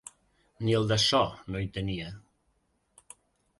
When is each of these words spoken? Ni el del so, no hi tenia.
Ni 0.67 0.73
el 0.77 0.87
del 0.91 1.01
so, 1.03 1.19
no 1.55 1.61
hi 1.65 1.69
tenia. 1.77 2.09